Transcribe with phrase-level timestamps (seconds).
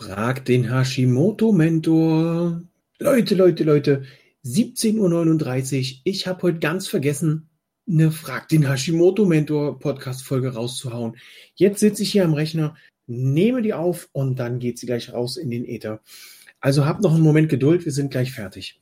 [0.00, 2.62] Frag den Hashimoto-Mentor.
[3.00, 4.04] Leute, Leute, Leute,
[4.46, 6.00] 17.39 Uhr.
[6.04, 7.50] Ich habe heute ganz vergessen,
[7.86, 11.18] eine Frag den Hashimoto-Mentor Podcast-Folge rauszuhauen.
[11.54, 15.36] Jetzt sitze ich hier am Rechner, nehme die auf und dann geht sie gleich raus
[15.36, 16.00] in den Äther.
[16.60, 18.80] Also habt noch einen Moment Geduld, wir sind gleich fertig.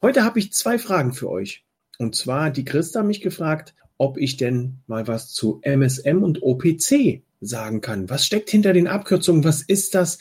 [0.00, 1.64] Heute habe ich zwei Fragen für euch.
[1.98, 6.40] Und zwar, die Christa hat mich gefragt, ob ich denn mal was zu MSM und
[6.40, 8.08] OPC sagen kann.
[8.08, 9.42] Was steckt hinter den Abkürzungen?
[9.42, 10.18] Was ist das?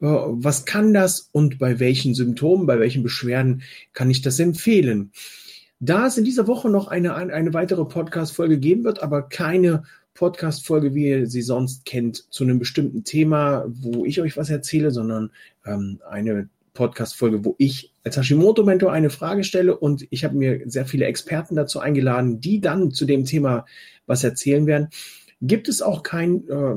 [0.00, 5.12] Äh, was kann das und bei welchen Symptomen, bei welchen Beschwerden kann ich das empfehlen?
[5.78, 10.94] Da es in dieser Woche noch eine, eine weitere Podcast-Folge geben wird, aber keine Podcast-Folge,
[10.94, 15.30] wie ihr sie sonst kennt, zu einem bestimmten Thema, wo ich euch was erzähle, sondern
[15.64, 20.84] ähm, eine Podcast-Folge, wo ich als Hashimoto-Mentor eine Frage stelle und ich habe mir sehr
[20.84, 23.64] viele Experten dazu eingeladen, die dann zu dem Thema
[24.06, 24.88] was erzählen werden
[25.42, 26.76] gibt es auch kein äh,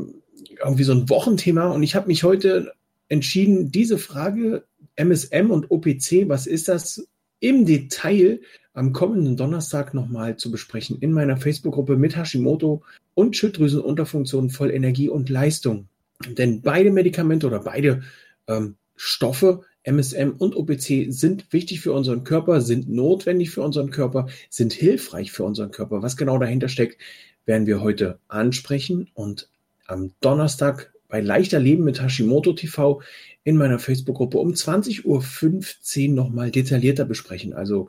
[0.64, 1.68] irgendwie so ein Wochenthema.
[1.68, 2.74] Und ich habe mich heute
[3.14, 7.08] entschieden, diese Frage MSM und OPC, was ist das,
[7.40, 8.40] im Detail
[8.74, 12.82] am kommenden Donnerstag nochmal zu besprechen in meiner Facebook-Gruppe mit Hashimoto
[13.14, 15.88] und Schilddrüsenunterfunktion voll Energie und Leistung.
[16.28, 18.02] Denn beide Medikamente oder beide
[18.48, 24.28] ähm, Stoffe, MSM und OPC, sind wichtig für unseren Körper, sind notwendig für unseren Körper,
[24.50, 26.02] sind hilfreich für unseren Körper.
[26.02, 27.00] Was genau dahinter steckt,
[27.46, 29.50] werden wir heute ansprechen und
[29.86, 33.00] am Donnerstag bei Leichter Leben mit Hashimoto TV
[33.44, 37.54] in meiner Facebook-Gruppe um 20.15 Uhr nochmal detaillierter besprechen.
[37.54, 37.88] Also,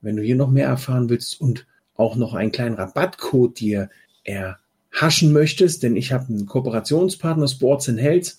[0.00, 3.90] wenn du hier noch mehr erfahren willst und auch noch einen kleinen Rabattcode dir
[4.24, 8.36] erhaschen möchtest, denn ich habe einen Kooperationspartner Sports and Health.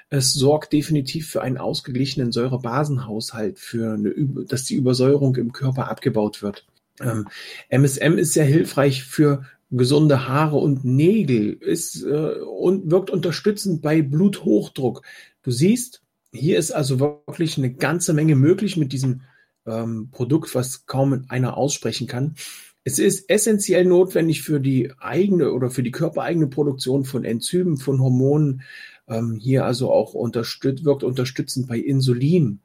[0.09, 4.12] Es sorgt definitiv für einen ausgeglichenen Säurebasenhaushalt, für eine,
[4.46, 6.66] dass die Übersäuerung im Körper abgebaut wird.
[7.02, 7.28] Ähm,
[7.69, 14.01] MSM ist sehr hilfreich für gesunde Haare und Nägel ist äh, und wirkt unterstützend bei
[14.01, 15.01] Bluthochdruck.
[15.44, 16.01] Du siehst,
[16.31, 19.22] hier ist also wirklich eine ganze Menge möglich mit diesem
[19.66, 22.35] ähm, Produkt, was kaum einer aussprechen kann.
[22.83, 27.99] Es ist essentiell notwendig für die eigene oder für die körpereigene Produktion von Enzymen, von
[27.99, 28.61] Hormonen.
[29.09, 32.59] Ähm, hier also auch unterstützt, wirkt unterstützend bei Insulin.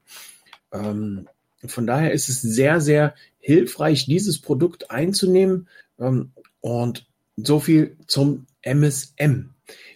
[0.72, 1.26] Ähm,
[1.66, 5.68] von daher ist es sehr, sehr hilfreich, dieses Produkt einzunehmen.
[5.98, 6.30] Ähm,
[6.62, 7.06] und
[7.36, 9.50] so viel zum MSM.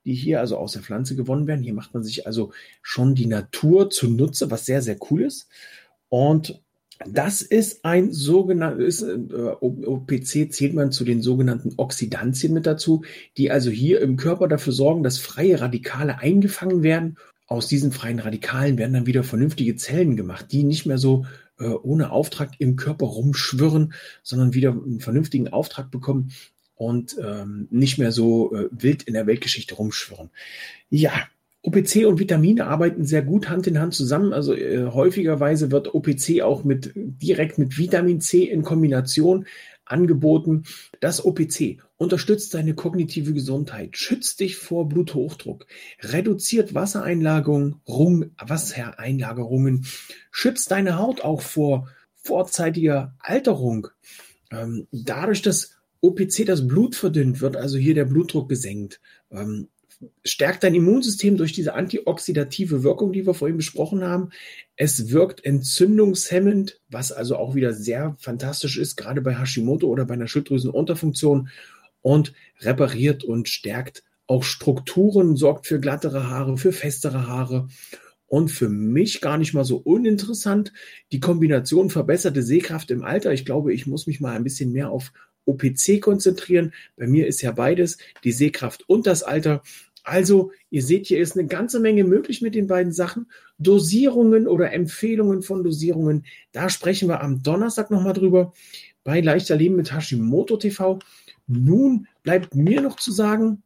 [0.05, 1.63] die hier also aus der Pflanze gewonnen werden.
[1.63, 2.53] Hier macht man sich also
[2.83, 5.49] schon die Natur zunutze, was sehr, sehr cool ist.
[6.09, 6.63] Und
[7.05, 9.17] das ist ein sogenanntes, äh,
[9.61, 13.05] OPC zählt man zu den sogenannten Oxidantien mit dazu,
[13.37, 17.17] die also hier im Körper dafür sorgen, dass freie Radikale eingefangen werden.
[17.47, 21.27] Aus diesen freien Radikalen werden dann wieder vernünftige Zellen gemacht, die nicht mehr so
[21.59, 26.33] äh, ohne Auftrag im Körper rumschwirren, sondern wieder einen vernünftigen Auftrag bekommen
[26.75, 30.31] und ähm, nicht mehr so äh, wild in der Weltgeschichte rumschwirren.
[30.91, 31.13] Ja,
[31.67, 34.33] OPC und Vitamine arbeiten sehr gut Hand in Hand zusammen.
[34.33, 39.47] Also äh, häufigerweise wird OPC auch mit direkt mit Vitamin C in Kombination
[39.85, 40.63] angeboten.
[41.01, 45.67] Das OPC unterstützt deine kognitive Gesundheit, schützt dich vor Bluthochdruck,
[46.03, 47.81] reduziert Wassereinlagerungen,
[48.39, 49.87] Wassereinlagerungen,
[50.31, 53.89] schützt deine Haut auch vor vorzeitiger Alterung.
[54.53, 59.01] Ähm, dadurch, dass OPC das Blut verdünnt, wird also hier der Blutdruck gesenkt.
[59.33, 59.69] Ähm,
[60.25, 64.31] stärkt dein Immunsystem durch diese antioxidative Wirkung, die wir vorhin besprochen haben.
[64.77, 70.15] Es wirkt entzündungshemmend, was also auch wieder sehr fantastisch ist, gerade bei Hashimoto oder bei
[70.15, 71.49] einer Schilddrüsenunterfunktion
[72.03, 77.69] und repariert und stärkt auch Strukturen, sorgt für glattere Haare, für festere Haare.
[78.29, 80.73] Und für mich gar nicht mal so uninteressant,
[81.13, 83.33] die Kombination verbesserte Sehkraft im Alter.
[83.33, 85.13] Ich glaube, ich muss mich mal ein bisschen mehr auf
[85.47, 86.75] OPC konzentrieren.
[86.97, 89.63] Bei mir ist ja beides, die Sehkraft und das Alter.
[90.05, 93.27] Also, ihr seht, hier ist eine ganze Menge möglich mit den beiden Sachen.
[93.59, 98.53] Dosierungen oder Empfehlungen von Dosierungen, da sprechen wir am Donnerstag nochmal drüber
[99.03, 100.99] bei Leichter Leben mit Hashimoto TV.
[101.47, 103.63] Nun bleibt mir noch zu sagen,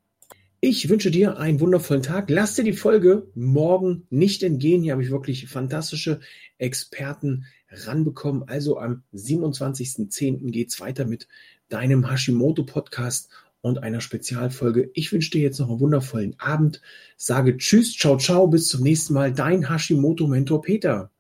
[0.63, 2.29] ich wünsche dir einen wundervollen Tag.
[2.29, 4.83] Lass dir die Folge morgen nicht entgehen.
[4.83, 6.21] Hier habe ich wirklich fantastische
[6.59, 8.45] Experten ranbekommen.
[8.49, 10.51] Also am 27.10.
[10.51, 11.29] geht es weiter mit
[11.69, 13.31] deinem Hashimoto Podcast
[13.63, 14.91] und einer Spezialfolge.
[14.95, 16.81] Ich wünsche dir jetzt noch einen wundervollen Abend.
[17.17, 19.33] Sage Tschüss, ciao, ciao, bis zum nächsten Mal.
[19.33, 21.11] Dein Hashimoto-Mentor Peter.